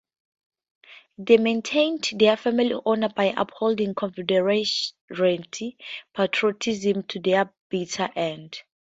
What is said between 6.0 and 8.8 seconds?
patriotism to the bitter end.